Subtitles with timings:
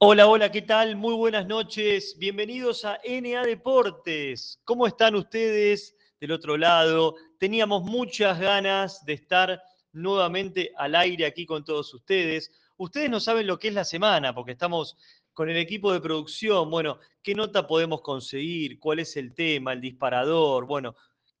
[0.00, 0.94] Hola, hola, ¿qué tal?
[0.94, 2.16] Muy buenas noches.
[2.20, 4.60] Bienvenidos a NA Deportes.
[4.62, 7.16] ¿Cómo están ustedes del otro lado?
[7.36, 12.52] Teníamos muchas ganas de estar nuevamente al aire aquí con todos ustedes.
[12.76, 14.96] Ustedes no saben lo que es la semana porque estamos
[15.32, 16.70] con el equipo de producción.
[16.70, 18.78] Bueno, ¿qué nota podemos conseguir?
[18.78, 19.72] ¿Cuál es el tema?
[19.72, 20.66] ¿El disparador?
[20.66, 20.94] Bueno,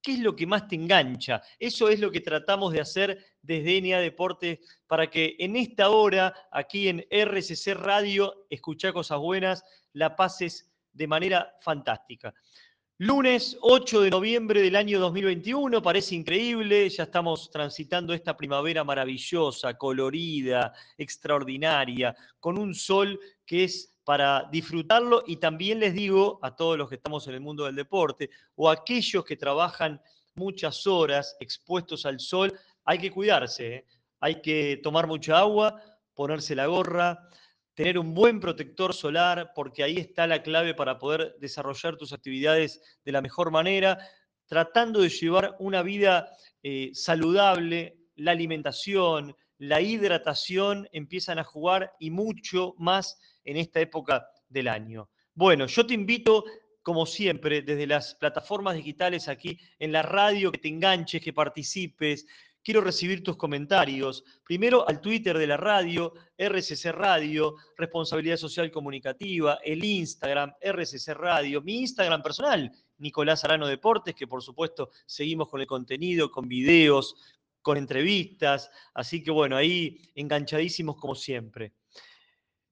[0.08, 1.42] ¿Qué es lo que más te engancha?
[1.58, 6.34] Eso es lo que tratamos de hacer desde NA Deportes para que en esta hora,
[6.50, 9.62] aquí en RCC Radio, escuchá cosas buenas,
[9.92, 12.32] la pases de manera fantástica.
[12.96, 19.76] Lunes 8 de noviembre del año 2021, parece increíble, ya estamos transitando esta primavera maravillosa,
[19.76, 26.78] colorida, extraordinaria, con un sol que es para disfrutarlo y también les digo a todos
[26.78, 30.00] los que estamos en el mundo del deporte o aquellos que trabajan
[30.34, 33.86] muchas horas expuestos al sol, hay que cuidarse, ¿eh?
[34.20, 35.78] hay que tomar mucha agua,
[36.14, 37.28] ponerse la gorra,
[37.74, 42.80] tener un buen protector solar, porque ahí está la clave para poder desarrollar tus actividades
[43.04, 43.98] de la mejor manera,
[44.46, 46.30] tratando de llevar una vida
[46.62, 54.26] eh, saludable, la alimentación, la hidratación empiezan a jugar y mucho más en esta época
[54.48, 55.10] del año.
[55.34, 56.44] Bueno, yo te invito,
[56.82, 62.26] como siempre, desde las plataformas digitales aquí en la radio, que te enganches, que participes.
[62.62, 64.24] Quiero recibir tus comentarios.
[64.44, 71.62] Primero al Twitter de la radio, RCC Radio, Responsabilidad Social Comunicativa, el Instagram, RCC Radio,
[71.62, 77.14] mi Instagram personal, Nicolás Arano Deportes, que por supuesto seguimos con el contenido, con videos,
[77.68, 78.70] con entrevistas.
[78.94, 81.74] Así que bueno, ahí enganchadísimos como siempre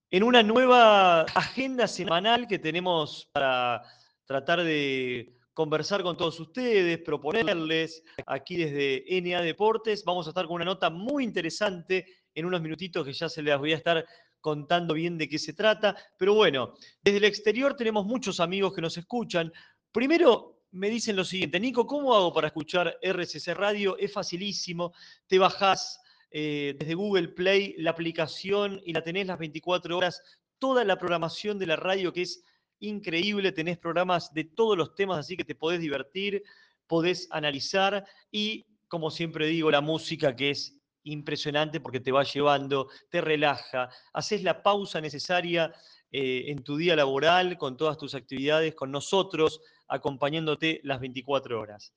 [0.09, 3.83] en una nueva agenda semanal que tenemos para
[4.25, 10.03] tratar de conversar con todos ustedes, proponerles aquí desde NA Deportes.
[10.03, 13.57] Vamos a estar con una nota muy interesante en unos minutitos que ya se les
[13.57, 14.03] voy a estar
[14.39, 15.95] contando bien de qué se trata.
[16.17, 16.73] Pero bueno,
[17.03, 19.51] desde el exterior tenemos muchos amigos que nos escuchan.
[19.91, 23.97] Primero me dicen lo siguiente, Nico, ¿cómo hago para escuchar RCC Radio?
[23.97, 24.93] Es facilísimo,
[25.27, 30.21] te bajás eh, desde Google Play la aplicación y la tenés las 24 horas,
[30.59, 32.43] toda la programación de la radio que es
[32.79, 36.43] increíble, tenés programas de todos los temas, así que te podés divertir,
[36.85, 42.89] podés analizar y, como siempre digo, la música que es impresionante porque te va llevando,
[43.09, 45.73] te relaja, haces la pausa necesaria
[46.11, 51.93] eh, en tu día laboral, con todas tus actividades, con nosotros, acompañándote las 24 horas.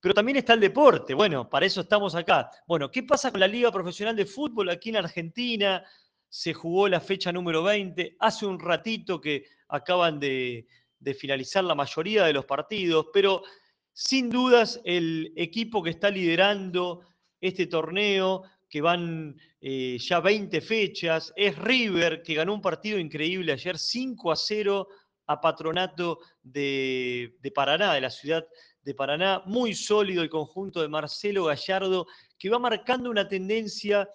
[0.00, 1.12] Pero también está el deporte.
[1.12, 2.50] Bueno, para eso estamos acá.
[2.66, 5.84] Bueno, ¿qué pasa con la Liga Profesional de Fútbol aquí en Argentina?
[6.28, 8.16] Se jugó la fecha número 20.
[8.18, 10.66] Hace un ratito que acaban de,
[11.18, 13.42] finalizar la mayoría de los partidos, pero
[13.92, 17.02] sin dudas el equipo que está liderando
[17.40, 23.52] este torneo, que van eh, ya 20 fechas, es River, que ganó un partido increíble
[23.52, 24.88] ayer 5 a 0
[25.30, 28.44] a Patronato de, Paraná, de la ciudad
[28.82, 34.08] de Paraná, muy sólido el conjunto de Marcelo Gallardo, que va marcando una tendencia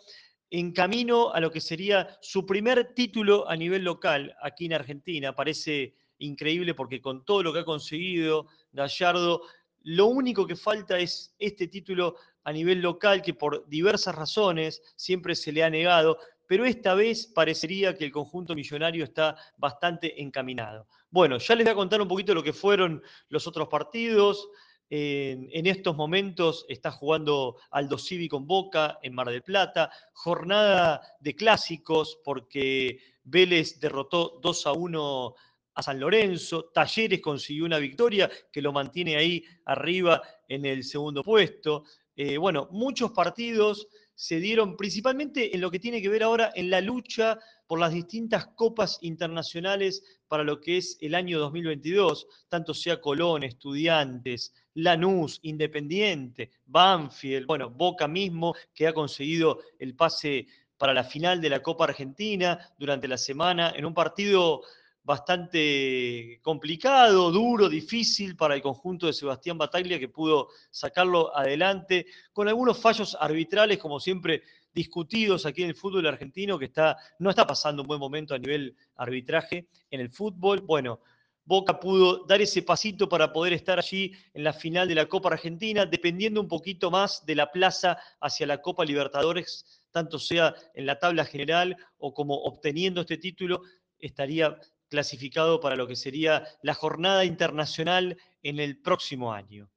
[0.50, 5.34] en camino a lo que sería su primer título a nivel local aquí en Argentina.
[5.34, 9.42] Parece increíble porque con todo lo que ha conseguido Gallardo,
[9.84, 15.34] lo único que falta es este título a nivel local que por diversas razones siempre
[15.34, 16.18] se le ha negado,
[16.48, 20.88] pero esta vez parecería que el conjunto millonario está bastante encaminado.
[21.10, 24.50] Bueno, ya les voy a contar un poquito lo que fueron los otros partidos.
[24.90, 29.90] En, estos momentos está jugando Aldo Civi con Boca en Mar del Plata.
[30.14, 35.36] Jornada de clásicos porque Vélez derrotó 2 a 1
[35.76, 36.66] a San Lorenzo.
[36.74, 41.84] Talleres consiguió una victoria que lo mantiene ahí arriba en el segundo puesto.
[42.16, 46.70] Eh, bueno, muchos partidos se dieron principalmente en lo que tiene que ver ahora en
[46.70, 47.38] la lucha
[47.68, 53.44] por las distintas copas internacionales para lo que es el año 2022, tanto sea Colón,
[53.44, 61.42] Estudiantes, Lanús, Independiente, Banfield, bueno, Boca mismo, que ha conseguido el pase para la final
[61.42, 64.62] de la Copa Argentina durante la semana, en un partido
[65.06, 72.48] bastante complicado, duro, difícil para el conjunto de Sebastián Bataglia que pudo sacarlo adelante con
[72.48, 74.42] algunos fallos arbitrales como siempre
[74.74, 78.40] discutidos aquí en el fútbol argentino que está, no está pasando un buen momento a
[78.40, 80.62] nivel arbitraje en el fútbol.
[80.62, 81.00] Bueno,
[81.46, 85.30] Boca pudo dar ese pasito para poder estar allí en la final de la Copa
[85.30, 90.88] Argentina, dependiendo un poquito más de la plaza hacia la Copa Libertadores, tanto sea en
[90.88, 93.62] la tabla general o como obteniendo este título,
[94.00, 94.58] estaría
[94.90, 99.70] clasificado para lo que sería la jornada internacional en el próximo año.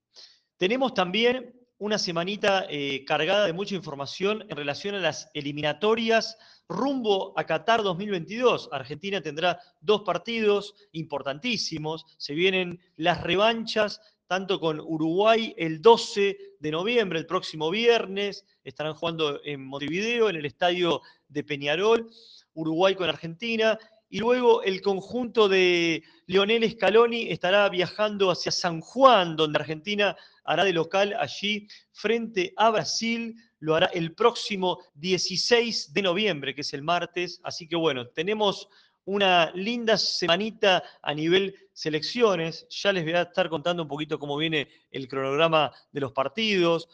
[0.57, 6.37] Tenemos también una semanita eh, cargada de mucha información en relación a las eliminatorias
[6.69, 8.69] rumbo a Qatar 2022.
[8.73, 12.05] Argentina tendrá dos partidos importantísimos.
[12.19, 18.45] Se vienen las revanchas tanto con Uruguay el 12 de noviembre, el próximo viernes.
[18.63, 22.11] Estarán jugando en Montevideo, en el estadio de Peñarol.
[22.53, 23.79] Uruguay con Argentina.
[24.11, 30.65] Y luego el conjunto de Lionel Scaloni estará viajando hacia San Juan, donde Argentina hará
[30.65, 33.37] de local allí frente a Brasil.
[33.61, 37.39] Lo hará el próximo 16 de noviembre, que es el martes.
[37.43, 38.69] Así que bueno, tenemos
[39.05, 42.67] una linda semanita a nivel selecciones.
[42.71, 46.89] Ya les voy a estar contando un poquito cómo viene el cronograma de los partidos,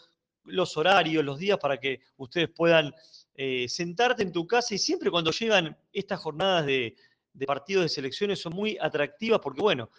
[0.45, 2.93] los horarios, los días para que ustedes puedan
[3.37, 6.97] eh, sentarte en tu casa y siempre cuando llegan estas jornadas de,
[7.47, 9.91] partidos de selecciones son muy atractivas porque, bueno,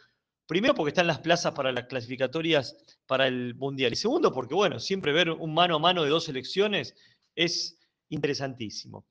[0.48, 4.80] primero porque están las plazas para las clasificatorias para el Mundial y segundo porque, bueno,
[4.80, 6.96] siempre ver un mano a mano de dos selecciones
[7.36, 7.78] es
[8.08, 9.06] interesantísimo.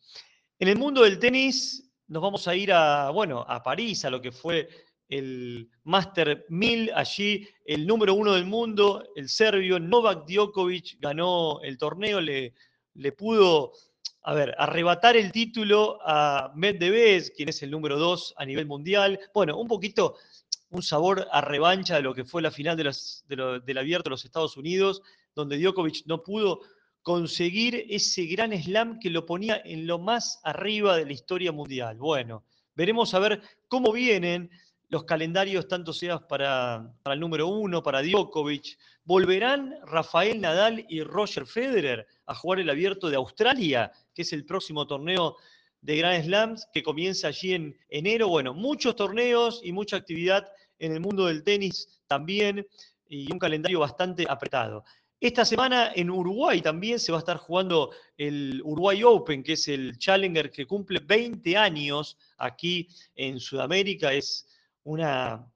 [0.59, 4.23] En el mundo del tenis nos vamos a ir a, bueno, a París, a lo
[4.23, 4.69] que fue
[5.09, 11.77] el Master 1000, allí el número uno del mundo, el serbio Novak Djokovic ganó el
[11.77, 12.55] torneo, le,
[12.95, 13.73] le pudo
[14.27, 19.21] a ver, arrebatar el título a Medvedev, quien es el número dos a nivel mundial.
[19.35, 20.17] Bueno, un poquito
[20.71, 24.25] un sabor a revancha de lo que fue la final de del abierto de los
[24.25, 25.03] Estados Unidos,
[25.35, 26.61] donde Djokovic no pudo
[27.03, 31.99] conseguir ese gran slam que lo ponía en lo más arriba de la historia mundial.
[31.99, 32.45] Bueno,
[32.75, 34.51] veremos a ver cómo vienen
[34.95, 38.79] los calendarios, tanto sea para, para el número uno, para Djokovic.
[39.03, 43.91] ¿Volverán Rafael Nadal y Roger Federer a jugar el abierto de Australia?
[44.15, 45.37] que es el próximo torneo
[45.81, 48.29] de Grand Slams que comienza allí en enero.
[48.29, 50.47] Bueno, muchos torneos y mucha actividad
[50.79, 52.65] en el mundo del tenis también
[53.09, 54.85] y un calendario bastante apretado.
[55.21, 59.67] Esta semana en Uruguay también se va a estar jugando el Uruguay Open, que es
[59.69, 64.13] el Challenger que cumple 20 años aquí en Sudamérica.
[64.13, 64.47] Es
[64.85, 65.47] una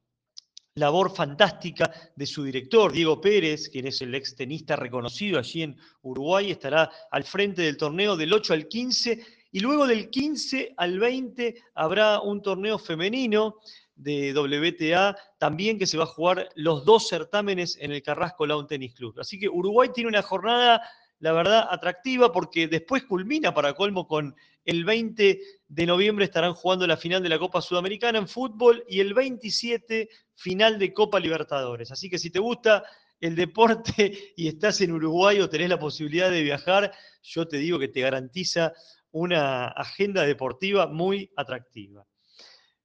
[0.75, 5.77] labor fantástica de su director, Diego Pérez, quien es el ex tenista reconocido allí en
[6.03, 10.99] Uruguay, estará al frente del torneo del 8 al 15 y luego del 15 al
[10.99, 13.57] 20 habrá un torneo femenino
[13.95, 18.67] de WTA también que se va a jugar los dos certámenes en el Carrasco Lawn
[18.67, 19.19] Tennis Club.
[19.19, 20.81] Así que Uruguay tiene una jornada
[21.21, 26.87] la verdad, atractiva porque después culmina para colmo con el 20 de noviembre estarán jugando
[26.87, 31.91] la final de la Copa Sudamericana en fútbol y el 27 final de Copa Libertadores.
[31.91, 32.85] Así que si te gusta
[33.21, 36.93] el deporte y estás en Uruguay o tenés la posibilidad de viajar,
[37.23, 38.73] yo te digo que te garantiza
[39.11, 42.07] una agenda deportiva muy atractiva.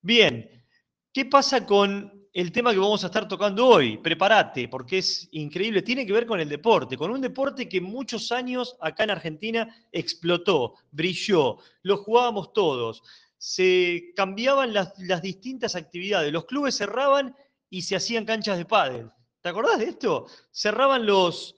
[0.01, 0.65] Bien,
[1.11, 3.97] ¿qué pasa con el tema que vamos a estar tocando hoy.
[3.97, 5.83] Prepárate, porque es increíble.
[5.83, 9.87] Tiene que ver con el deporte, con un deporte que muchos años acá en Argentina
[9.91, 13.03] explotó, brilló, lo jugábamos todos.
[13.37, 16.33] Se cambiaban las, distintas actividades.
[16.33, 17.35] Los clubes cerraban
[17.69, 19.11] y se hacían canchas de pádel.
[19.41, 20.25] ¿Te acordás de esto?
[20.51, 21.55] Cerraban los,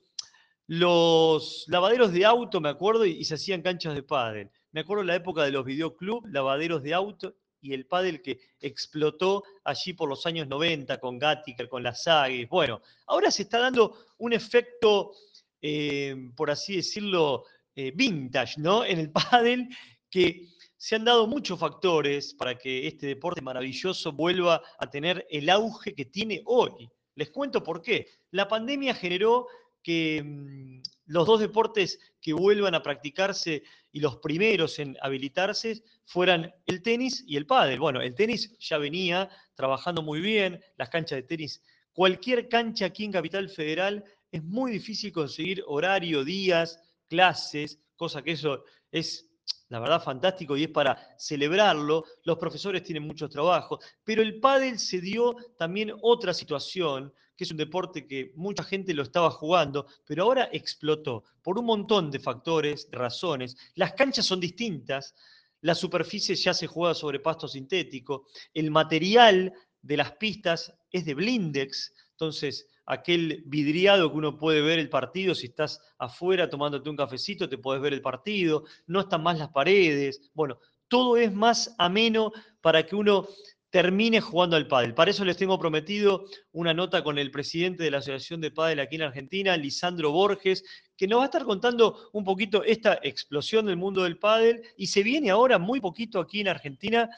[1.67, 4.51] lavaderos de auto, me acuerdo, y, se hacían canchas de pádel.
[4.71, 9.43] Me acuerdo la época de los videoclub, lavaderos de auto, y el pádel que explotó
[9.63, 12.47] allí por los años 90 con Gattiker, con las Sagues.
[12.47, 15.13] Bueno, ahora se está dando un efecto,
[15.61, 17.45] eh, por así decirlo,
[17.75, 18.85] eh, vintage, ¿no?
[18.85, 19.67] En el pádel
[20.11, 20.47] que
[20.77, 25.95] se han dado muchos factores para que este deporte maravilloso vuelva a tener el auge
[25.95, 26.87] que tiene hoy.
[27.15, 28.07] Les cuento por qué.
[28.29, 29.47] La pandemia generó
[29.81, 36.53] que mm, los dos deportes que vuelvan a practicarse y los primeros en habilitarse fueran
[36.65, 37.79] el tenis y el pádel.
[37.79, 41.61] Bueno, el tenis ya venía trabajando muy bien, las canchas de tenis,
[41.93, 48.31] cualquier cancha aquí en Capital Federal es muy difícil conseguir horario, días, clases, cosa que
[48.31, 49.29] eso es
[49.69, 52.05] la verdad fantástico y es para celebrarlo.
[52.23, 57.51] Los profesores tienen mucho trabajo, pero el pádel se dio también otra situación que es
[57.51, 62.19] un deporte que mucha gente lo estaba jugando, pero ahora explotó por un montón de
[62.19, 63.57] factores, de razones.
[63.75, 65.13] Las canchas son distintas,
[65.61, 71.13] la superficie ya se juega sobre pasto sintético, el material de las pistas es de
[71.13, 76.95] blindex, entonces aquel vidriado que uno puede ver el partido, si estás afuera tomándote un
[76.95, 81.75] cafecito, te puedes ver el partido, no están más las paredes, bueno, todo es más
[81.77, 83.27] ameno para que uno
[83.75, 84.93] termine jugando al pádel.
[84.93, 88.79] Para eso les tengo prometido una nota con el presidente de la Asociación de Pádel
[88.79, 90.63] aquí en Argentina, Lisandro Borges,
[90.95, 94.87] que nos va a estar contando un poquito esta explosión del mundo del pádel y
[94.87, 97.09] se viene ahora muy poquito aquí en Argentina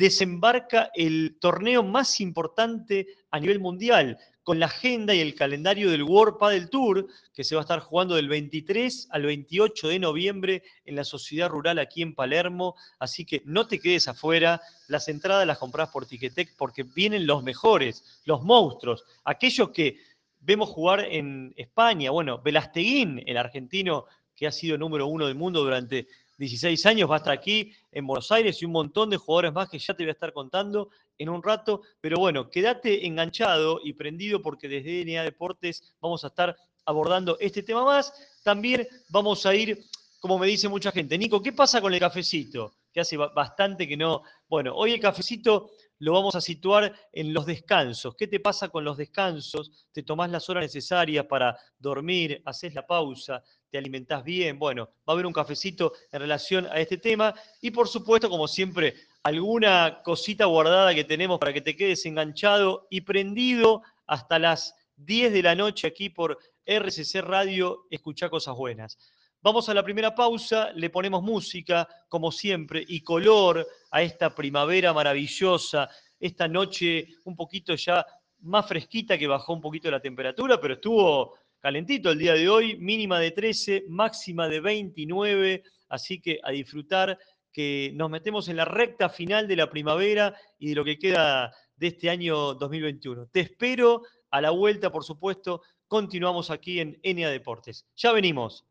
[0.00, 6.04] desembarca el torneo más importante a nivel mundial, con la agenda y el calendario del
[6.04, 10.62] World Padel Tour, que se va a estar jugando del 23 al 28 de noviembre
[10.86, 12.76] en la Sociedad Rural aquí en Palermo.
[12.98, 14.62] Así que no te quedes afuera.
[14.88, 19.98] Las entradas las compras por Ticketek porque vienen los mejores, los monstruos, aquellos que
[20.40, 22.10] vemos jugar en España.
[22.10, 26.08] Bueno, Velasteguín, el argentino que ha sido número uno del mundo durante
[26.40, 29.68] 16 años, va a estar aquí en Buenos Aires y un montón de jugadores más
[29.68, 31.82] que ya te voy a estar contando en un rato.
[32.00, 36.56] Pero bueno, quédate enganchado y prendido porque desde DNA Deportes vamos a estar
[36.86, 38.14] abordando este tema más.
[38.42, 39.84] También vamos a ir,
[40.18, 42.72] como me dice mucha gente, Nico, ¿qué pasa con el cafecito?
[42.90, 44.22] Que hace bastante que no.
[44.48, 48.16] Bueno, hoy el cafecito lo vamos a situar en los descansos.
[48.16, 49.86] ¿Qué te pasa con los descansos?
[49.92, 52.40] ¿Te tomás las horas necesarias para dormir?
[52.46, 53.44] ¿Haces la pausa?
[53.70, 54.58] ¿Te alimentás bien?
[54.58, 57.34] Bueno, va a haber un cafecito en relación a este tema.
[57.60, 62.88] Y por supuesto, como siempre, alguna cosita guardada que tenemos para que te quedes enganchado
[62.90, 68.98] y prendido hasta las 10 de la noche aquí por RCC Radio, escuchá cosas buenas.
[69.40, 74.92] Vamos a la primera pausa, le ponemos música, como siempre, y color a esta primavera
[74.92, 78.04] maravillosa, esta noche un poquito ya
[78.40, 82.76] más fresquita que bajó un poquito la temperatura, pero estuvo calentito el día de hoy,
[82.78, 87.18] mínima de 13, máxima de 29, así que a disfrutar
[87.52, 91.52] que nos metemos en la recta final de la primavera y de lo que queda
[91.76, 93.26] de este año 2021.
[93.26, 97.86] Te espero a la vuelta, por supuesto, continuamos aquí en Enia Deportes.
[97.96, 98.64] Ya venimos.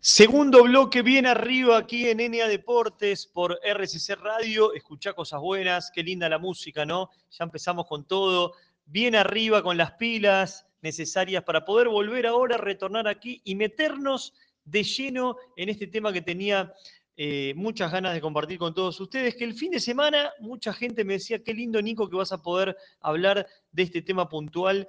[0.00, 4.74] Segundo bloque bien arriba aquí en NA Deportes por RCC Radio.
[4.74, 7.08] Escuchá cosas buenas, qué linda la música, ¿no?
[7.30, 8.52] Ya empezamos con todo.
[8.84, 14.84] Bien arriba con las pilas necesarias para poder volver ahora retornar aquí y meternos de
[14.84, 16.72] lleno en este tema que tenía
[17.16, 21.04] eh, muchas ganas de compartir con todos ustedes, que el fin de semana mucha gente
[21.04, 24.86] me decía, qué lindo Nico que vas a poder hablar de este tema puntual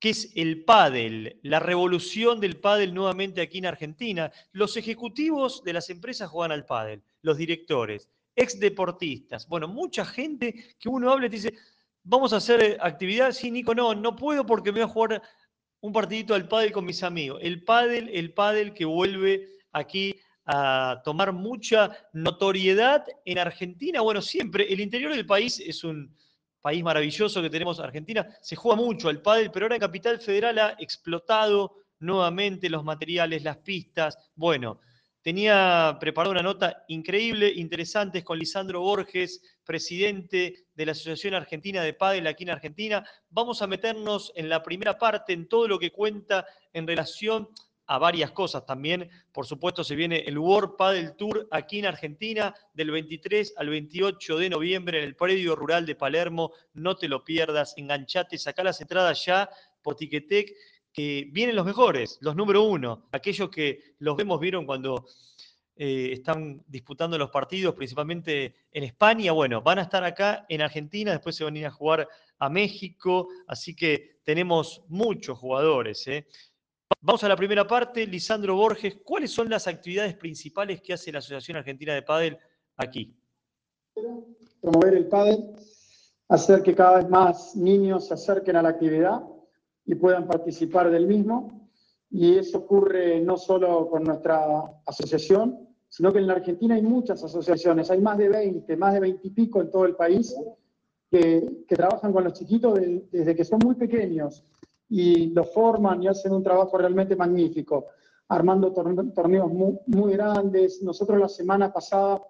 [0.00, 4.32] que es el pádel, la revolución del pádel nuevamente aquí en Argentina.
[4.50, 10.74] Los ejecutivos de las empresas juegan al pádel, los directores, ex deportistas, bueno, mucha gente
[10.78, 11.54] que uno habla y te dice,
[12.02, 15.22] vamos a hacer actividad, sí, Nico, no, no puedo porque voy a jugar
[15.80, 17.40] un partidito al pádel con mis amigos.
[17.42, 20.16] El pádel, el pádel que vuelve aquí
[20.46, 24.00] a tomar mucha notoriedad en Argentina.
[24.00, 26.14] Bueno, siempre el interior del país es un,
[26.60, 30.58] país maravilloso que tenemos Argentina, se juega mucho al pádel, pero ahora en Capital Federal
[30.58, 34.18] ha explotado nuevamente los materiales, las pistas.
[34.34, 34.80] Bueno,
[35.22, 41.94] tenía preparada una nota increíble, interesante, con Lisandro Borges, presidente de la Asociación Argentina de
[41.94, 43.04] Pádel aquí en Argentina.
[43.28, 47.48] Vamos a meternos en la primera parte, en todo lo que cuenta en relación
[47.90, 49.10] a varias cosas también.
[49.32, 54.38] Por supuesto, se viene el World Padel Tour aquí en Argentina del 23 al 28
[54.38, 56.52] de noviembre en el predio rural de Palermo.
[56.72, 59.50] No te lo pierdas, enganchate, saca las entradas ya
[59.82, 60.54] por Ticketek,
[60.92, 65.06] que vienen los mejores, los número uno, aquellos que los vemos, vieron cuando
[65.76, 69.32] eh, están disputando los partidos, principalmente en España.
[69.32, 72.50] Bueno, van a estar acá en Argentina, después se van a ir a jugar a
[72.50, 76.06] México, así que tenemos muchos jugadores.
[76.08, 76.26] ¿eh?
[77.00, 78.06] Vamos a la primera parte.
[78.06, 82.38] Lisandro Borges, ¿cuáles son las actividades principales que hace la Asociación Argentina de Padel
[82.76, 83.16] aquí?
[84.60, 85.50] Promover el pádel,
[86.28, 89.22] hacer que cada vez más niños se acerquen a la actividad
[89.90, 91.68] y puedan participar del mismo.
[92.10, 97.22] Y eso ocurre no solo con nuestra asociación, sino que en la Argentina hay muchas
[97.24, 100.34] asociaciones, hay más de 20, más de 20 y pico en todo el país,
[101.10, 102.78] que, trabajan con los chiquitos
[103.10, 104.44] desde que son muy pequeños
[104.88, 107.86] y los forman y hacen un trabajo realmente magnífico,
[108.28, 109.50] armando torneos
[109.86, 110.82] muy, grandes.
[110.82, 112.22] Nosotros la semana pasada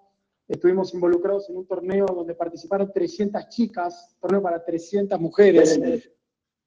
[0.47, 5.79] estuvimos involucrados en un torneo donde participaron 300 chicas, torneo para 300 mujeres,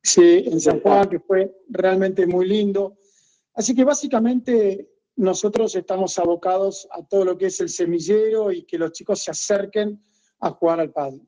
[0.04, 2.98] sí, en San Juan, que fue realmente muy lindo.
[3.54, 8.78] Así que básicamente nosotros estamos abocados a todo lo que es el semillero y que
[8.78, 10.00] los chicos se acerquen
[10.40, 11.20] a jugar al padre.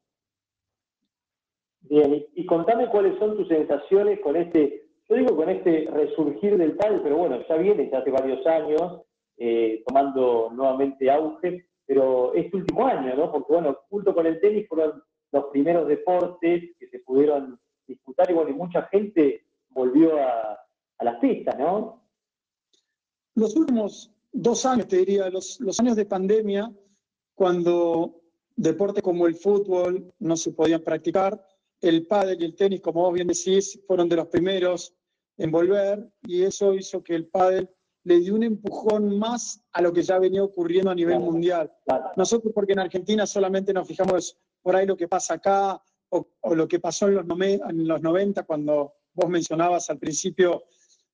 [1.81, 6.77] Bien, y, contame cuáles son tus sensaciones con este, yo digo con este resurgir del
[6.77, 9.03] pádel, pero bueno, ya viene ya hace varios años,
[9.39, 13.31] eh, tomando nuevamente auge, pero este último año, ¿no?
[13.31, 18.35] Porque bueno, junto con el tenis fueron los primeros deportes que se pudieron disputar y
[18.35, 20.59] bueno, y mucha gente volvió a,
[21.01, 22.03] las pistas, ¿no?
[23.35, 26.73] Los últimos dos años, te diría, los, los años de pandemia,
[27.35, 28.23] cuando
[28.57, 31.47] deportes como el fútbol no se podían practicar,
[31.83, 34.95] el pádel y el tenis, como vos bien decís, fueron de los primeros
[35.37, 37.69] en volver y eso hizo que el pádel
[38.05, 41.73] le dio un empujón más a lo que ya venía ocurriendo a nivel mundial.
[42.17, 46.69] Nosotros, porque en Argentina solamente nos fijamos por ahí lo que pasa acá o, lo
[46.69, 50.65] que pasó en los, en los 90 cuando vos mencionabas al principio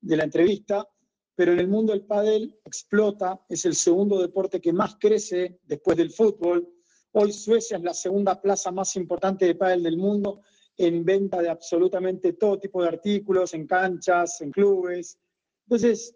[0.01, 0.87] de la entrevista,
[1.35, 5.97] pero en el mundo el pádel explota, es el segundo deporte que más crece después
[5.97, 6.69] del fútbol.
[7.13, 10.43] Hoy Suecia es la segunda plaza más importante de pádel del mundo
[10.77, 15.19] en venta de absolutamente todo tipo de artículos, en canchas, en clubes.
[15.67, 16.15] Entonces,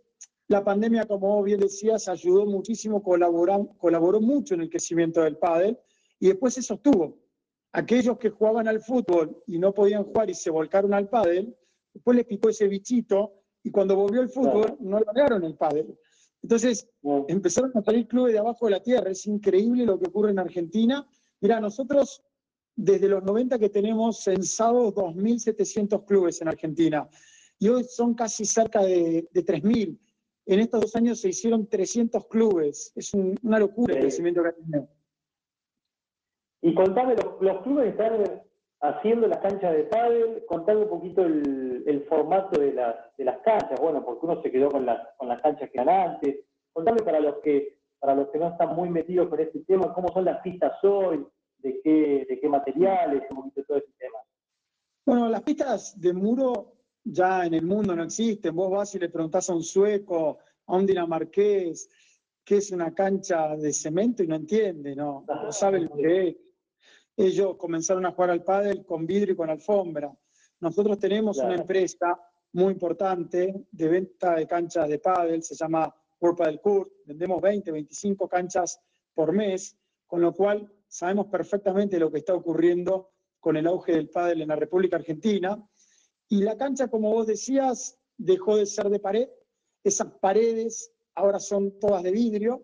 [0.48, 5.78] la pandemia, como bien decías, ayudó muchísimo, colaboró, colaboró mucho en el crecimiento del pádel
[6.20, 7.18] y después se sostuvo.
[7.76, 11.54] Aquellos que jugaban al fútbol y no podían jugar y se volcaron al pádel,
[11.92, 15.94] después les picó ese bichito y cuando volvió el fútbol no lograron el pádel.
[16.42, 16.88] Entonces
[17.28, 19.10] empezaron a salir clubes de abajo de la tierra.
[19.10, 21.06] Es increíble lo que ocurre en Argentina.
[21.42, 22.22] Mira, nosotros
[22.74, 27.06] desde los 90 que tenemos censados 2.700 clubes en Argentina
[27.58, 29.98] y hoy son casi cerca de, de 3.000.
[30.46, 32.90] En estos dos años se hicieron 300 clubes.
[32.94, 34.88] Es una locura el crecimiento que ha tenido.
[36.66, 38.42] Y contame, los, los clubes están
[38.80, 44.26] haciendo las canchas de pádel, contame un poquito el, formato de, las canchas, bueno, porque
[44.26, 46.40] uno se quedó con las, con las canchas que eran antes.
[46.72, 50.08] Contame para los que para los que no están muy metidos con este tema, cómo
[50.12, 51.24] son las pistas hoy,
[51.58, 54.18] de qué, de qué materiales, un poquito todo ese tema.
[55.06, 56.72] Bueno, las pistas de muro
[57.04, 58.56] ya en el mundo no existen.
[58.56, 61.88] Vos vas y le preguntás a un sueco, a un dinamarqués,
[62.44, 65.24] qué es una cancha de cemento y no entiende, ¿no?
[65.28, 66.36] No sabe lo que es.
[67.16, 70.14] Ellos comenzaron a jugar al pádel con vidrio y con alfombra.
[70.60, 72.20] Nosotros tenemos una empresa
[72.52, 76.90] muy importante de venta de canchas de pádel, se llama World Padel Court.
[77.06, 78.80] Vendemos 20, 25 canchas
[79.14, 84.10] por mes, con lo cual sabemos perfectamente lo que está ocurriendo con el auge del
[84.10, 85.62] pádel en la República Argentina.
[86.28, 89.28] Y la cancha, como vos decías, dejó de ser de pared.
[89.82, 92.62] Esas paredes ahora son todas de vidrio.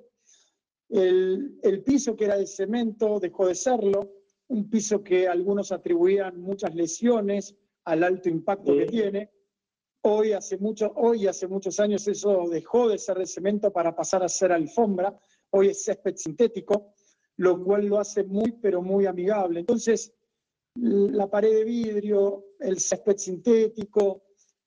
[0.91, 4.22] El, el piso que era de cemento dejó de serlo
[4.53, 9.31] un piso que algunos atribuían muchas lesiones al alto impacto que tiene.
[10.03, 14.23] Hoy hace, mucho, hoy hace muchos años eso dejó de ser de cemento para pasar
[14.23, 15.19] a ser alfombra,
[15.51, 16.93] hoy es césped sintético,
[17.37, 19.61] lo cual lo hace muy, pero muy amigable.
[19.61, 20.13] Entonces,
[20.75, 24.25] la pared de vidrio, el césped sintético,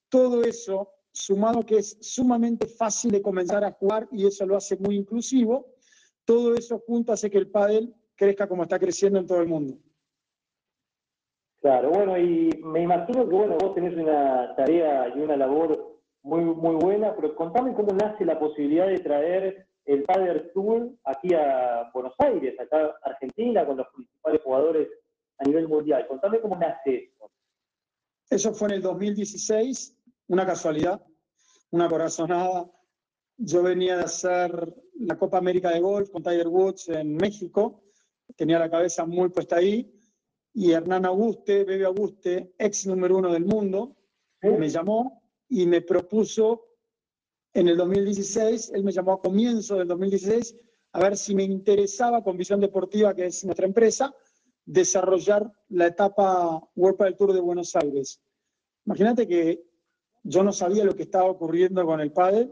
[0.10, 4.78] todo eso, sumado que es sumamente fácil de comenzar a jugar y eso lo hace
[4.78, 5.76] muy inclusivo,
[6.24, 9.78] todo eso junto hace que el pádel crezca como está creciendo en todo el mundo.
[11.62, 16.42] Claro, bueno, y me imagino que bueno, vos tenés una tarea y una labor muy,
[16.42, 21.90] muy buena, pero contame cómo nace la posibilidad de traer el Padre Tour aquí a
[21.94, 24.90] Buenos Aires, acá a Argentina, con los principales jugadores
[25.40, 26.08] a nivel mundial.
[26.08, 27.32] Contame cómo nace eso.
[28.30, 29.96] Eso fue en el 2016,
[30.28, 31.02] una casualidad,
[31.72, 32.70] una corazonada.
[33.38, 37.85] Yo venía de hacer la Copa América de Golf con Tiger Woods en México
[38.36, 39.92] tenía la cabeza muy puesta ahí,
[40.54, 43.98] y Hernán Auguste, Bebe Auguste, ex número uno del mundo,
[44.42, 46.66] me llamó y me propuso
[47.54, 50.56] en el 2016, él me llamó a comienzo del 2016,
[50.94, 54.14] a ver si me interesaba con Visión Deportiva, que es nuestra empresa,
[54.66, 58.22] desarrollar la etapa World del Tour de Buenos Aires.
[58.86, 59.64] Imagínate que
[60.24, 62.50] yo no sabía lo que estaba ocurriendo con el padre,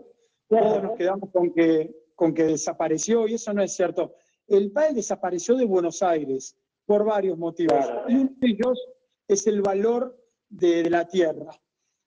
[0.48, 4.14] todos nos quedamos con que, con que desapareció y eso no es cierto
[4.48, 7.86] el PAE desapareció de Buenos Aires por varios motivos.
[8.08, 8.88] Y uno de ellos
[9.28, 10.18] es el valor
[10.50, 11.52] de, la tierra.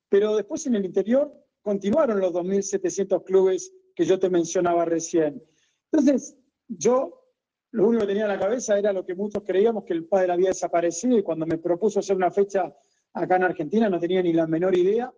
[0.09, 5.43] Pero después en el interior continuaron los 2.700 clubes que yo te mencionaba recién.
[5.91, 6.37] Entonces,
[6.69, 7.27] yo
[7.73, 10.33] lo único que tenía en la cabeza era lo que muchos creíamos, que el padre
[10.33, 12.75] había desaparecido y cuando me propuso hacer una fecha
[13.13, 15.13] acá en Argentina no tenía ni la menor idea,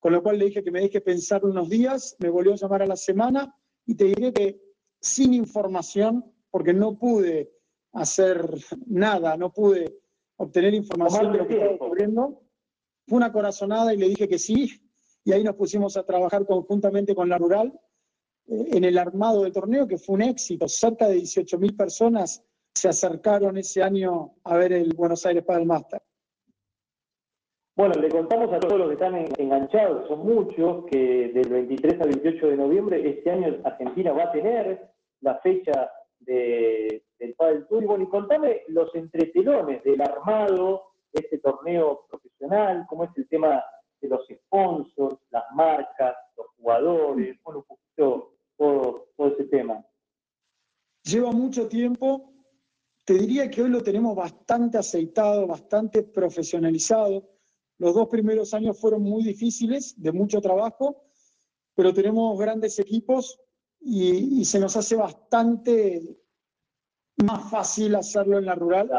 [0.00, 2.82] con lo cual le dije que me deje pensar unos días, me volvió a llamar
[2.82, 4.60] a la semana y te diré que
[5.00, 7.52] sin información porque no pude
[7.92, 8.44] hacer
[8.86, 9.98] nada, no pude
[10.36, 12.42] obtener información de lo que estaba ocurriendo.
[13.06, 14.70] Fue una corazonada y le dije que sí,
[15.24, 17.72] y ahí nos pusimos a trabajar conjuntamente con la Rural
[18.46, 20.68] eh, en el armado del torneo, que fue un éxito.
[20.68, 25.66] Cerca de 18.000 personas se acercaron ese año a ver el Buenos Aires para el
[25.66, 26.00] Master.
[27.76, 32.08] Bueno, le contamos a todos los que están enganchados, son muchos, que del 23 al
[32.08, 35.88] 28 de noviembre este año Argentina va a tener la fecha
[36.20, 37.82] de, del Padel Tour.
[37.82, 43.28] Y bueno, y contame los entretelones del armado de este torneo profesional, cómo es el
[43.28, 43.62] tema
[44.00, 49.84] de los sponsors, las marcas, los jugadores, bueno, un poquito todo, todo ese tema.
[51.04, 52.32] Lleva mucho tiempo,
[53.04, 57.26] te diría que hoy lo tenemos bastante aceitado, bastante profesionalizado.
[57.78, 61.04] Los dos primeros años fueron muy difíciles, de mucho trabajo,
[61.74, 63.40] pero tenemos grandes equipos
[63.80, 66.18] y, se nos hace bastante
[67.16, 68.90] más fácil hacerlo en la rural.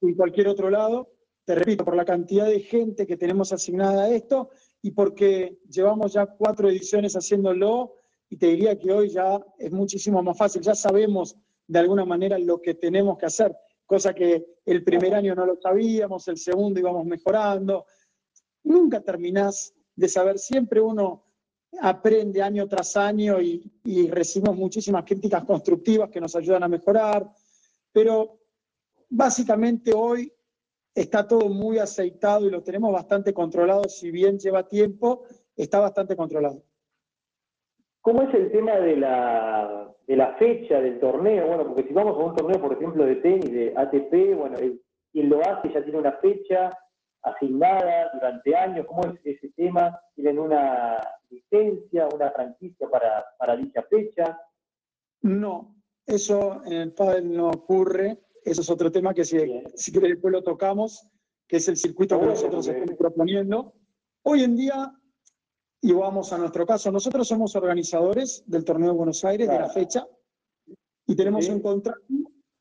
[0.00, 1.12] en cualquier otro lado.
[1.44, 4.50] Te repito, por la cantidad de gente que tenemos asignada a esto
[4.82, 7.94] y porque llevamos ya cuatro ediciones haciéndolo
[8.28, 11.36] y te diría que hoy ya es muchísimo más fácil, ya sabemos
[11.68, 15.56] de alguna manera lo que tenemos que hacer, cosa que el primer año no lo
[15.56, 17.86] sabíamos, el segundo íbamos mejorando.
[18.64, 21.25] Nunca terminás de saber, siempre uno
[21.80, 23.62] aprende año tras año y,
[24.10, 27.28] recibimos muchísimas críticas constructivas que nos ayudan a mejorar,
[27.92, 28.38] pero
[29.08, 30.32] básicamente hoy
[30.94, 36.16] está todo muy aceitado y lo tenemos bastante controlado, si bien lleva tiempo, está bastante
[36.16, 36.62] controlado.
[38.00, 41.48] ¿Cómo es el tema de la, de la fecha del torneo?
[41.48, 44.56] Bueno, porque si vamos a un torneo, por ejemplo, de tenis, de ATP, bueno,
[45.12, 46.70] quien lo hace ya tiene una fecha
[47.26, 48.86] asignada durante años.
[48.86, 49.98] ¿Cómo es ese tema?
[50.14, 50.96] ¿Tienen una
[51.28, 54.40] licencia, una franquicia para, para dicha fecha?
[55.22, 58.18] No, eso en el pádel no ocurre.
[58.44, 59.38] Eso es otro tema que si,
[59.74, 61.06] si después lo tocamos,
[61.48, 63.74] que es el circuito que nosotros estamos proponiendo.
[64.22, 64.92] Hoy en día
[65.80, 66.90] y vamos a nuestro caso.
[66.90, 70.06] Nosotros somos organizadores del Torneo de Buenos Aires, de la fecha,
[71.06, 72.00] y tenemos un contrato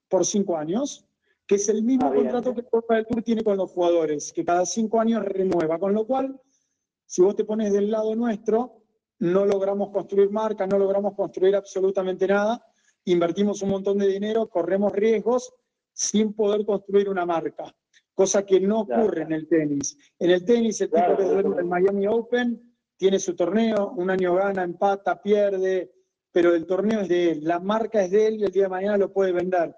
[0.08, 1.08] por cinco años,
[1.47, 4.43] que es el mismo ah, contrato que Copa del Tour tiene con los jugadores, que
[4.43, 5.77] cada cinco años renueva.
[5.77, 6.39] Con lo cual,
[7.05, 8.81] si vos te pones del lado nuestro,
[9.19, 12.65] no logramos construir marca, no logramos construir absolutamente nada,
[13.05, 15.53] invertimos un montón de dinero, corremos riesgos
[15.93, 17.73] sin poder construir una marca,
[18.13, 19.97] cosa que no ocurre en el tenis.
[20.19, 24.36] En el tenis, el tipo que duerme en Miami Open tiene su torneo, un año
[24.36, 25.93] gana, empata, pierde,
[26.31, 28.69] pero el torneo es de él, la marca es de él y el día de
[28.69, 29.73] mañana lo puede vender.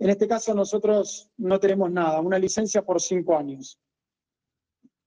[0.00, 3.78] En este caso nosotros no tenemos nada, una licencia por cinco años.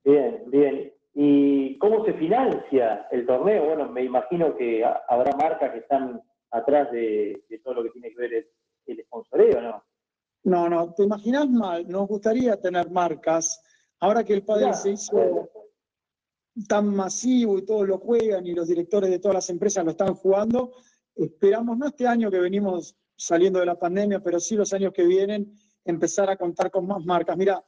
[0.06, 0.94] Bien, bien.
[1.16, 3.66] ¿Y cómo se financia el torneo?
[3.66, 8.18] Bueno, me imagino que habrá marcas que están atrás de, todo lo que tiene que
[8.18, 8.48] ver el,
[8.86, 9.84] el sponsoreo, ¿no?
[10.44, 13.64] No, no, te imaginas mal, nos gustaría tener marcas.
[14.00, 15.50] Ahora que el padre se hizo
[16.68, 20.14] tan masivo y todos lo juegan y los directores de todas las empresas lo están
[20.14, 20.74] jugando,
[21.16, 25.06] esperamos, no este año que venimos saliendo de la pandemia, pero sí los años que
[25.06, 25.54] vienen,
[25.86, 27.38] empezar a contar con más marcas.
[27.38, 27.64] Mira,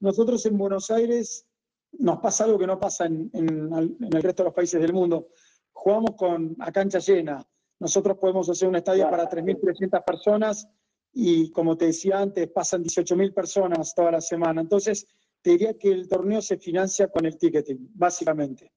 [0.00, 1.46] nosotros en Buenos Aires
[1.92, 5.28] nos pasa algo que no pasa en, el resto de los países del mundo.
[5.72, 7.46] Jugamos con a cancha llena.
[7.78, 10.68] Nosotros podemos hacer un estadio para 3.300 personas
[11.12, 14.60] y, como te decía antes, pasan 18.000 personas toda la semana.
[14.60, 15.06] Entonces,
[15.40, 18.72] te diría que el torneo se financia con el ticketing, básicamente.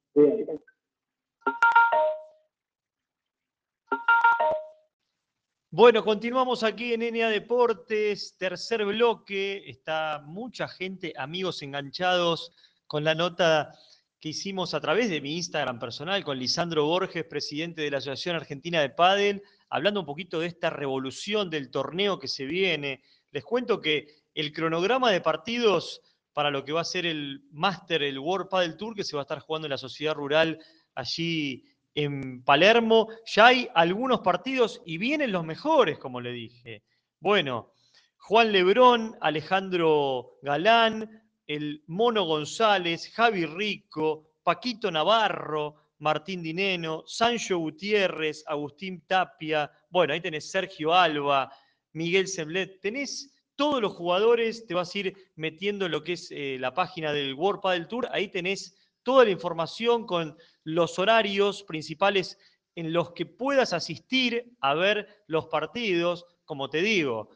[5.71, 9.69] Bueno, continuamos aquí en NA Deportes, tercer bloque.
[9.69, 12.51] Está mucha gente, amigos enganchados
[12.88, 13.71] con la nota
[14.19, 18.36] que hicimos a través de mi Instagram personal con Lisandro Borges, presidente de la Asociación
[18.36, 23.03] Argentina de Padel, hablando un poquito de esta revolución del torneo que se viene.
[23.29, 26.01] Les cuento que el cronograma de partidos
[26.34, 29.21] para lo que va a ser el Master, el World Padel Tour, que se va
[29.21, 30.60] a estar jugando en la sociedad rural
[30.95, 31.63] allí
[31.95, 33.08] en Palermo.
[33.25, 36.84] Ya hay algunos partidos y vienen los mejores, como le dije.
[37.19, 37.73] Bueno,
[38.17, 48.43] Juan Lebrón, Alejandro Galán, el Mono González, Javi Rico, Paquito Navarro, Martín Dineno, Sancho Gutiérrez,
[48.47, 51.52] Agustín Tapia, bueno, ahí tenés Sergio Alba,
[51.93, 56.30] Miguel Semblet, tenés todos los jugadores, te vas a ir metiendo en lo que es
[56.32, 61.63] eh, la página del World Padel Tour, ahí tenés toda la información con los horarios
[61.63, 62.38] principales
[62.75, 67.29] en los que puedas asistir a ver los partidos, como te digo,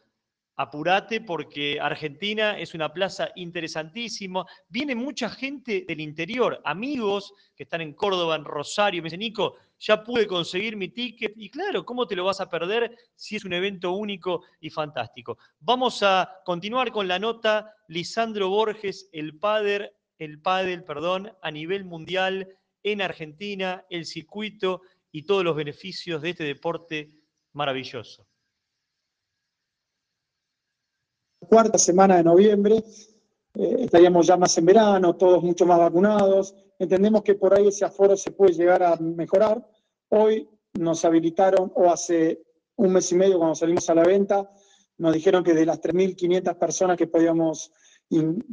[0.56, 4.46] apurate porque Argentina es una plaza interesantísima.
[4.68, 9.02] Viene mucha gente del interior, amigos que están en Córdoba, en Rosario.
[9.02, 11.32] Me dice, Nico, ya pude conseguir mi ticket.
[11.36, 15.38] Y claro, ¿cómo te lo vas a perder si es un evento único y fantástico?
[15.60, 17.74] Vamos a continuar con la nota.
[17.88, 19.92] Lisandro Borges, el padre,
[20.24, 22.48] el pádel, perdón, a nivel mundial
[22.82, 24.82] en Argentina, el circuito
[25.12, 27.12] y todos los beneficios de este deporte
[27.52, 28.26] maravilloso.
[31.44, 32.82] cuarta semana de noviembre,
[33.54, 36.54] eh, estaríamos ya más en verano, todos mucho más vacunados.
[36.78, 39.64] Entendemos que por ahí ese aforo se puede llegar a mejorar.
[40.08, 42.42] Hoy nos habilitaron, o hace
[42.76, 44.50] un mes y medio cuando salimos a la venta,
[44.98, 47.72] nos dijeron que de las 3.500 personas que podíamos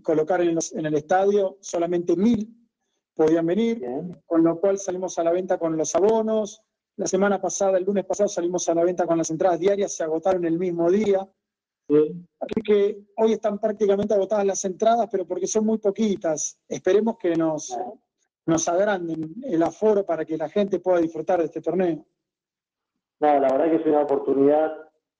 [0.03, 2.61] colocar en, en, el estadio, solamente 1.000
[3.13, 3.81] podían venir,
[4.25, 6.61] con lo cual salimos a la venta con los abonos.
[6.97, 10.03] La semana pasada, el lunes pasado, salimos a la venta con las entradas diarias, se
[10.03, 11.27] agotaron el mismo día.
[12.39, 16.57] Así que hoy están prácticamente agotadas las entradas, pero porque son muy poquitas.
[16.67, 17.77] Esperemos que nos,
[18.45, 22.05] nos agranden el aforo para que la gente pueda disfrutar de este torneo.
[23.19, 24.71] No, la verdad que es una oportunidad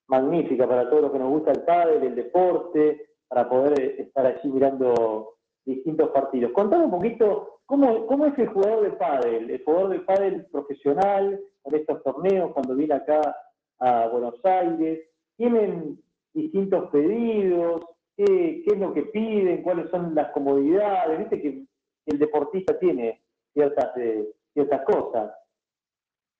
[0.08, 4.46] magnífica para todos los que nos gusta el pádel, el deporte, para poder estar allí
[4.50, 6.52] mirando distintos partidos.
[6.52, 11.40] Contame un poquito cómo, cómo es el jugador de pádel, el jugador de pádel profesional
[11.62, 13.34] con estos torneos, cuando viene acá
[13.78, 15.98] a Buenos Aires, tienen
[16.34, 17.82] distintos pedidos,
[18.18, 21.64] qué, es lo que piden, cuáles son las comodidades, viste que
[22.04, 23.22] el deportista tiene
[23.54, 25.32] ciertas, eh, ciertas cosas.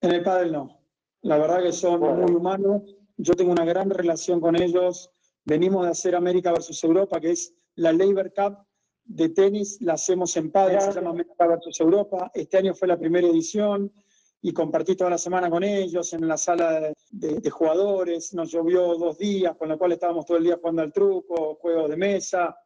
[0.03, 0.79] En el pádel no.
[1.23, 2.83] La verdad que son muy humanos.
[3.17, 5.11] Yo tengo una gran relación con ellos.
[5.45, 8.59] Venimos de hacer América versus Europa, que es la Labor Cup
[9.05, 9.79] de tenis.
[9.81, 12.31] La hacemos en pádel, se llama América versus Europa.
[12.33, 13.93] Este año fue la primera edición
[14.41, 18.35] y compartí toda la semana con ellos en la sala de, jugadores.
[18.35, 21.91] Nos llovió dos días, con lo cual estábamos todo el día jugando al truco, juegos
[21.91, 22.57] de mesa.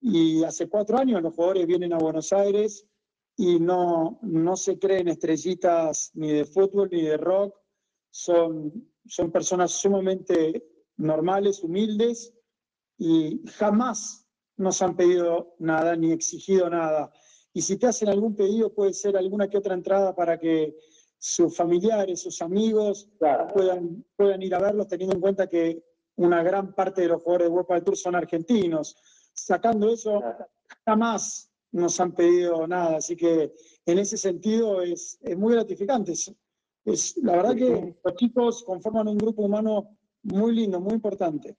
[0.00, 2.84] Y hace cuatro años los jugadores vienen a Buenos Aires
[3.36, 7.54] y no, no se creen estrellitas ni de fútbol ni de rock.
[8.10, 10.71] Son, son personas sumamente
[11.02, 12.32] normales, humildes
[12.98, 17.12] y jamás nos han pedido nada ni exigido nada.
[17.52, 20.76] Y si te hacen algún pedido, puede ser alguna que otra entrada para que
[21.18, 23.08] sus familiares, sus amigos
[23.52, 25.84] puedan, puedan ir a verlos, teniendo en cuenta que
[26.16, 28.96] una gran parte de los jugadores de World del Tour son argentinos.
[29.34, 30.22] Sacando eso,
[30.84, 33.52] jamás nos han pedido nada, así que
[33.86, 36.12] en ese sentido es, muy gratificante.
[36.84, 41.56] Es, la verdad que los chicos conforman un grupo humano muy lindo, muy importante.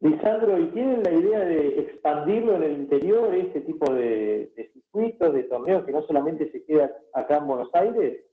[0.00, 5.42] Lisandro, ¿y tienen la idea de expandirlo en el interior, este tipo de, circuitos, de
[5.44, 8.24] torneos, que no solamente se queda acá en Buenos Aires?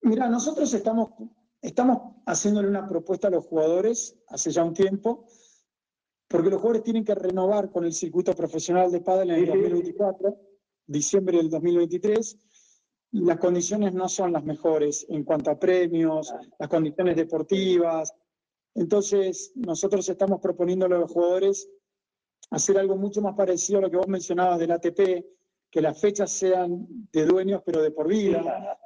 [0.00, 1.10] Mira, nosotros estamos,
[1.60, 5.26] estamos haciéndole una propuesta a los jugadores hace ya un tiempo,
[6.26, 10.38] porque los jugadores tienen que renovar con el circuito profesional de pádel en el 2024,
[10.86, 12.43] diciembre del 2023, y
[13.14, 18.14] las condiciones no son las mejores en cuanto a premios, las condiciones deportivas,
[18.74, 21.70] entonces, nosotros estamos proponiendo a los jugadores
[22.50, 25.24] hacer algo mucho más parecido a lo que vos mencionabas del ATP,
[25.70, 28.78] que las fechas sean de dueños, pero de por vida.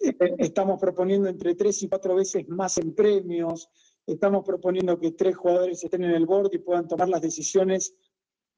[0.00, 3.68] Eh, estamos proponiendo entre tres y cuatro veces más en premios.
[4.06, 7.94] Estamos proponiendo que tres jugadores estén en el board y puedan tomar las decisiones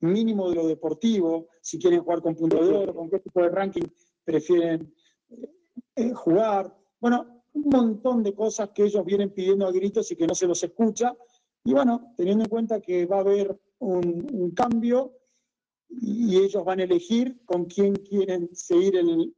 [0.00, 3.50] mínimo de lo deportivo, si quieren jugar con punto de oro, con qué tipo de
[3.50, 3.84] ranking
[4.24, 4.94] prefieren
[5.96, 6.76] eh, jugar.
[7.00, 10.46] Bueno, un montón de cosas que ellos vienen pidiendo a gritos y que no se
[10.46, 11.14] los escucha.
[11.64, 15.18] Y bueno, teniendo en cuenta que va a haber un, cambio
[15.88, 19.34] y ellos van a elegir con quién quieren seguir el,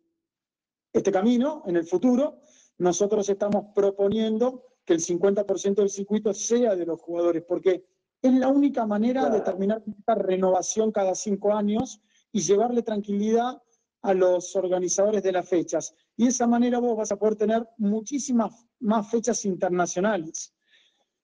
[0.92, 2.38] este camino en el futuro,
[2.78, 7.84] nosotros estamos proponiendo que el 50% del circuito sea de los jugadores, porque
[8.22, 12.00] es la única manera de terminar esta renovación cada cinco años
[12.32, 13.62] y llevarle tranquilidad
[14.04, 15.94] a los organizadores de las fechas.
[16.16, 20.54] Y de esa manera vos vas a poder tener muchísimas más fechas internacionales.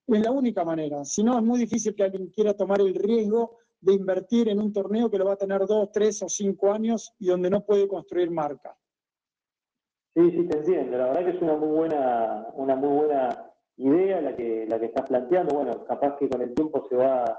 [0.07, 1.05] Es la única manera.
[1.05, 4.73] Si no, es muy difícil que alguien quiera tomar el riesgo de invertir en un
[4.73, 7.87] torneo que lo va a tener dos, tres o cinco años y donde no puede
[7.87, 8.75] construir marca.
[10.15, 10.97] Sí, sí, te entiendo.
[10.97, 14.87] La verdad que es una muy buena, una muy buena idea la que, la que
[14.87, 15.55] estás planteando.
[15.55, 17.39] Bueno, capaz que con el tiempo se va,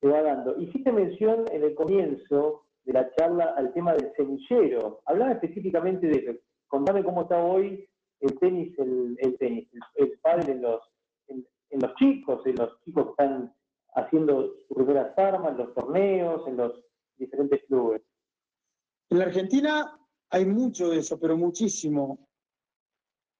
[0.00, 0.58] se va dando.
[0.58, 5.02] Hiciste mención en el comienzo de la charla al tema del semillero.
[5.06, 6.38] Hablaba específicamente de eso.
[6.68, 7.88] Contame cómo está hoy
[8.20, 10.80] el tenis, el, tenis, el, padre en los,
[11.28, 13.54] en, los chicos, en los chicos que están
[13.94, 16.84] haciendo sus primeras armas, en los torneos, en los
[17.16, 18.02] diferentes clubes.
[19.08, 19.98] En la Argentina
[20.30, 22.28] hay mucho de eso, pero muchísimo.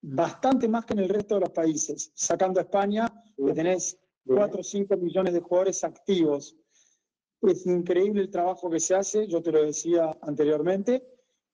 [0.03, 2.11] Bastante más que en el resto de los países.
[2.15, 6.57] Sacando a España, que tenés 4 o 5 millones de jugadores activos.
[7.43, 11.03] Es increíble el trabajo que se hace, yo te lo decía anteriormente.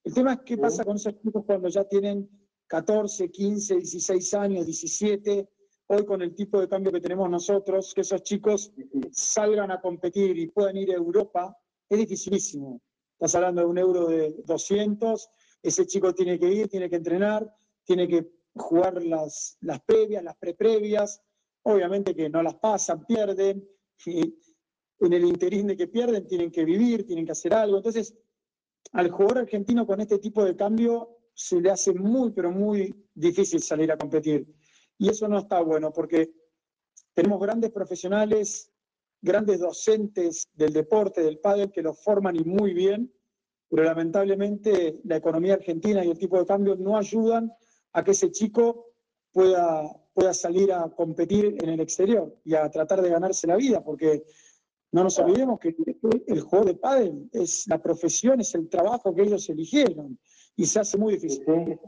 [0.03, 2.29] El tema es qué pasa con esos chicos cuando ya tienen
[2.67, 5.49] 14, 15, 16 años, 17,
[5.89, 8.73] hoy con el tipo de cambio que tenemos nosotros, que esos chicos
[9.13, 11.57] salgan a competir y puedan ir a Europa,
[11.89, 12.81] es dificilísimo.
[13.13, 15.31] Estás hablando de un euro de 200,
[15.63, 17.49] ese chico tiene que ir, tiene que entrenar,
[17.85, 21.23] tiene que jugar las, las previas, las preprevias,
[21.63, 23.69] obviamente que no las pasan, pierden,
[24.05, 24.37] y
[25.01, 27.77] en el interín de que pierden tienen que vivir, tienen que hacer algo.
[27.77, 28.15] Entonces,
[28.93, 33.63] al jugador argentino con este tipo de cambio se le hace muy, pero muy difícil
[33.63, 34.47] salir a competir.
[34.99, 36.33] Y eso no está bueno porque
[37.13, 38.71] tenemos grandes profesionales,
[39.21, 43.13] grandes docentes del deporte, del pádel, que los forman y muy bien,
[43.69, 47.53] pero lamentablemente la economía argentina y el tipo de cambio no ayudan
[47.93, 48.93] a que ese chico
[49.33, 49.83] pueda,
[50.15, 54.25] pueda salir a competir en el exterior y a tratar de ganarse la vida, porque
[54.97, 55.77] no nos olvidemos que
[56.27, 60.19] el juego de pádel es la profesión, es el trabajo que ellos eligieron
[60.57, 61.79] y se hace muy difícil.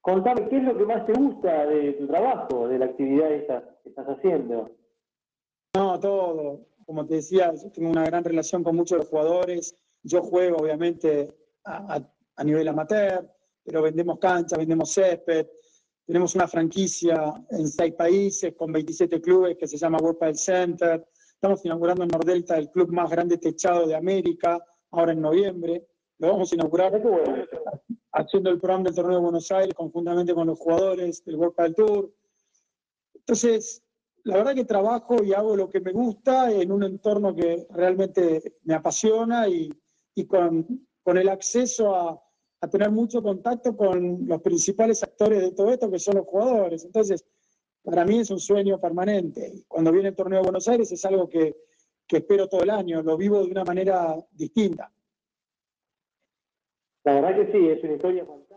[0.00, 3.78] Contame, ¿qué es lo que más te gusta de tu trabajo, de la actividad esta
[3.82, 4.70] que estás haciendo?
[5.74, 6.68] No, todo.
[6.86, 9.76] Como te decía, yo tengo una gran relación con muchos de los jugadores.
[10.02, 11.28] Yo juego, obviamente,
[11.62, 12.00] a,
[12.36, 13.30] a nivel amateur,
[13.62, 15.46] pero vendemos cancha, vendemos césped.
[16.06, 21.06] Tenemos una franquicia en seis países con 27 clubes que se llama World Center.
[21.34, 25.86] Estamos inaugurando en Nordelta el club más grande techado de América, ahora en noviembre.
[26.18, 27.00] Lo vamos a inaugurar
[28.12, 32.12] haciendo el programa del Torneo de Buenos Aires conjuntamente con los jugadores del World Tour.
[33.14, 33.82] Entonces,
[34.24, 38.58] la verdad que trabajo y hago lo que me gusta en un entorno que realmente
[38.64, 39.70] me apasiona y,
[40.14, 42.22] y con, con, el acceso a,
[42.62, 46.84] a, tener mucho contacto con los principales actores de todo esto, que son los jugadores.
[46.84, 47.24] Entonces,
[47.82, 49.64] para mí es un sueño permanente.
[49.68, 51.56] Cuando viene el torneo de Buenos Aires es algo que,
[52.06, 54.92] que espero todo el año, lo vivo de una manera distinta.
[57.04, 58.52] La verdad que sí, es una historia fantástica.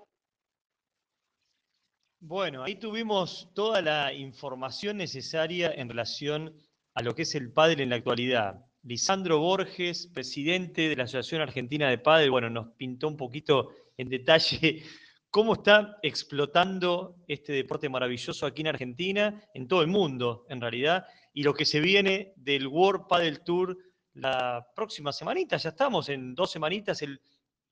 [2.19, 6.55] Bueno, ahí tuvimos toda la información necesaria en relación
[6.93, 8.65] a lo que es el pádel en la actualidad.
[8.83, 14.09] Lisandro Borges, presidente de la Asociación Argentina de Pádel, bueno, nos pintó un poquito en
[14.09, 14.83] detalle
[15.29, 21.05] cómo está explotando este deporte maravilloso aquí en Argentina, en todo el mundo, en realidad,
[21.33, 23.77] y lo que se viene del World Padel Tour
[24.13, 27.19] la próxima semanita, ya estamos en dos semanitas, el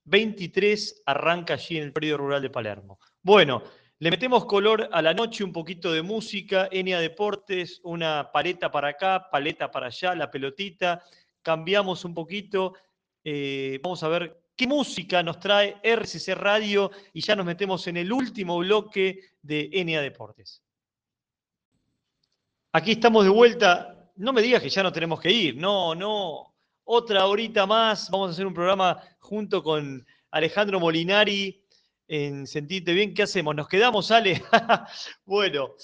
[0.03, 2.99] 23 arranca allí en el periodo rural de Palermo.
[3.21, 3.63] Bueno,
[3.99, 8.89] le metemos color a la noche, un poquito de música, Enia Deportes, una paleta para
[8.89, 11.01] acá, paleta para allá, la pelotita,
[11.41, 12.73] cambiamos un poquito,
[13.23, 17.97] eh, vamos a ver qué música nos trae RCC Radio y ya nos metemos en
[17.97, 20.61] el último bloque de Enia Deportes.
[22.71, 26.53] Aquí estamos de vuelta, no me digas que ya no tenemos que ir, no, no,
[26.85, 28.09] otra horita más.
[28.09, 31.63] Vamos a hacer un programa junto con Alejandro Molinari
[32.07, 33.13] en Sentirte Bien.
[33.13, 33.55] ¿Qué hacemos?
[33.55, 34.43] ¿Nos quedamos, Ale?
[35.25, 35.75] bueno,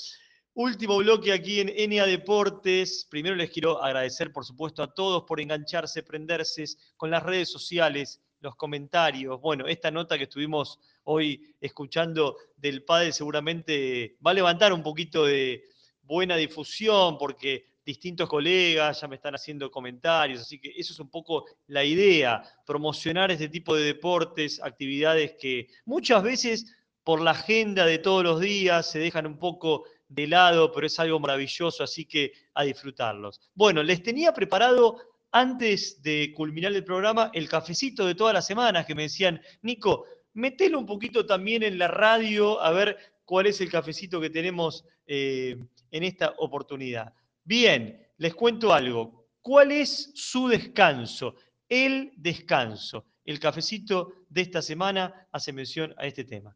[0.54, 3.08] último bloque aquí en Enia Deportes.
[3.10, 6.66] Primero les quiero agradecer, por supuesto, a todos por engancharse, prenderse
[6.98, 9.40] con las redes sociales, los comentarios.
[9.42, 15.26] Bueno, esta nota que estuvimos hoy escuchando del padre seguramente va a levantar un poquito
[15.26, 15.66] de
[16.02, 21.10] buena difusión porque distintos colegas ya me están haciendo comentarios, así que eso es un
[21.10, 27.86] poco la idea, promocionar este tipo de deportes, actividades que muchas veces por la agenda
[27.86, 32.06] de todos los días se dejan un poco de lado, pero es algo maravilloso, así
[32.06, 33.42] que a disfrutarlos.
[33.56, 34.98] Bueno, les tenía preparado
[35.32, 40.06] antes de culminar el programa el cafecito de todas las semanas que me decían, Nico,
[40.34, 44.86] metelo un poquito también en la radio a ver cuál es el cafecito que tenemos
[45.06, 45.58] eh,
[45.92, 47.14] en esta oportunidad.
[47.44, 49.28] Bien, les cuento algo.
[49.42, 51.36] ¿Cuál es su descanso?
[51.68, 53.06] El descanso.
[53.24, 56.56] El cafecito de esta semana hace mención a este tema.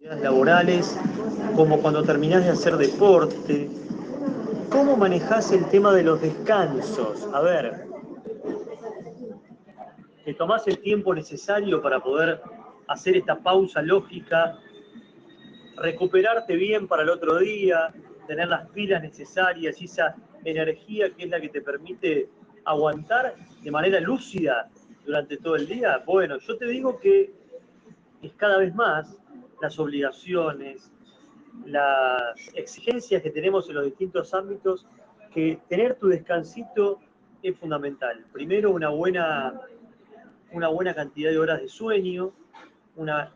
[0.00, 0.96] laborales,
[1.54, 3.68] como cuando terminás de hacer deporte.
[4.70, 7.28] ¿Cómo manejás el tema de los descansos?
[7.32, 7.86] A ver,
[10.24, 12.40] ¿te tomás el tiempo necesario para poder
[12.86, 14.58] hacer esta pausa lógica
[15.76, 17.92] recuperarte bien para el otro día,
[18.26, 22.28] tener las pilas necesarias y esa energía que es la que te permite
[22.64, 24.68] aguantar de manera lúcida
[25.04, 26.02] durante todo el día.
[26.06, 27.32] Bueno, yo te digo que
[28.22, 29.16] es cada vez más
[29.60, 30.90] las obligaciones,
[31.64, 34.86] las exigencias que tenemos en los distintos ámbitos,
[35.32, 36.98] que tener tu descansito
[37.42, 38.24] es fundamental.
[38.32, 39.60] Primero, una buena,
[40.52, 42.32] una buena cantidad de horas de sueño,
[42.96, 43.32] una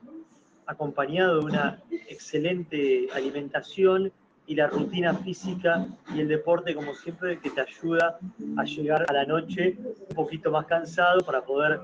[0.66, 4.12] acompañado de una excelente alimentación
[4.46, 8.18] y la rutina física y el deporte, como siempre, que te ayuda
[8.56, 11.80] a llegar a la noche un poquito más cansado para poder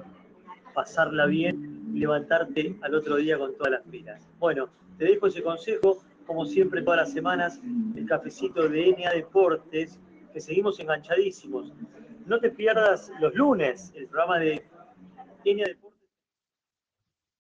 [0.75, 4.29] pasarla bien y levantarte al otro día con todas las pilas.
[4.39, 7.61] Bueno, te dejo ese consejo, como siempre, todas las semanas,
[7.97, 9.99] el cafecito de NA Deportes,
[10.33, 11.73] que seguimos enganchadísimos.
[12.25, 14.65] No te pierdas los lunes el programa de
[15.45, 16.01] NA Deportes.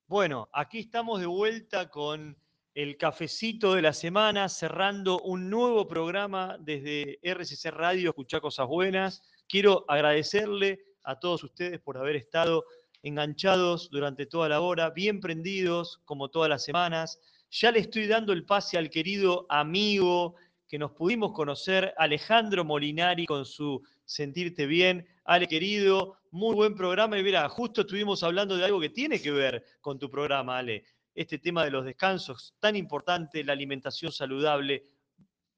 [0.08, 2.36] Bueno, aquí estamos de vuelta con
[2.74, 9.22] el cafecito de la semana, cerrando un nuevo programa desde RCC Radio, Escuchar Cosas Buenas.
[9.48, 12.64] Quiero agradecerle a todos ustedes por haber estado
[13.04, 17.20] enganchados durante toda la hora, bien prendidos como todas las semanas.
[17.52, 20.36] Ya le estoy dando el pase al querido amigo
[20.68, 25.04] que nos pudimos conocer, Alejandro Molinari, con su Sentirte Bien.
[25.24, 27.18] Ale, querido, muy buen programa.
[27.18, 30.84] Y mira, justo estuvimos hablando de algo que tiene que ver con tu programa, Ale.
[31.12, 34.84] Este tema de los descansos tan importante, la alimentación saludable,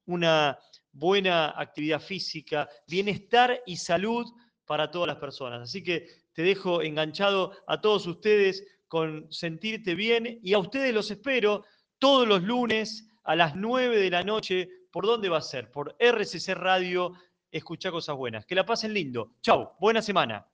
[0.06, 0.58] una
[0.92, 4.32] buena actividad física, bienestar y salud
[4.64, 5.60] para todas las personas.
[5.60, 11.10] Así que te dejo enganchado a todos ustedes con Sentirte Bien y a ustedes los
[11.10, 11.64] espero
[12.02, 14.68] todos los lunes a las 9 de la noche.
[14.90, 15.70] ¿Por dónde va a ser?
[15.70, 17.12] Por RCC Radio.
[17.48, 18.44] Escucha cosas buenas.
[18.44, 19.34] Que la pasen lindo.
[19.40, 20.44] Chau, buena semana.